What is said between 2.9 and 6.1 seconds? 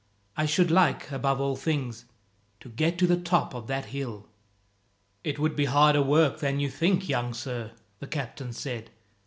to the top of that hill." "It would be harder